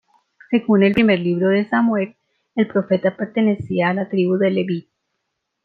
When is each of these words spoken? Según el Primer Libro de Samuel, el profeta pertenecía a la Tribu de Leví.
Según 0.49 0.81
el 0.81 0.93
Primer 0.93 1.19
Libro 1.19 1.49
de 1.49 1.69
Samuel, 1.69 2.15
el 2.55 2.65
profeta 2.67 3.15
pertenecía 3.15 3.89
a 3.89 3.93
la 3.93 4.09
Tribu 4.09 4.35
de 4.39 4.49
Leví. 4.49 4.89